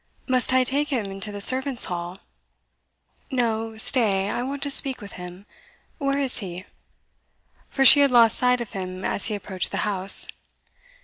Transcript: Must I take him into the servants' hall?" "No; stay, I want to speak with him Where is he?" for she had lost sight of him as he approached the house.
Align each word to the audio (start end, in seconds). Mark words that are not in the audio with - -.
Must 0.27 0.51
I 0.51 0.63
take 0.63 0.87
him 0.89 1.05
into 1.11 1.31
the 1.31 1.39
servants' 1.39 1.85
hall?" 1.85 2.17
"No; 3.29 3.77
stay, 3.77 4.31
I 4.31 4.41
want 4.41 4.63
to 4.63 4.71
speak 4.71 4.99
with 4.99 5.11
him 5.11 5.45
Where 5.99 6.17
is 6.17 6.39
he?" 6.39 6.65
for 7.69 7.85
she 7.85 7.99
had 7.99 8.09
lost 8.09 8.35
sight 8.35 8.61
of 8.61 8.71
him 8.71 9.05
as 9.05 9.27
he 9.27 9.35
approached 9.35 9.69
the 9.69 9.77
house. 9.85 10.27